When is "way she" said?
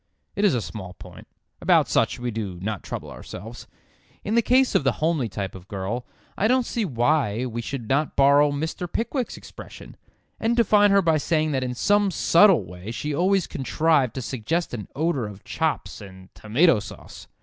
12.65-13.13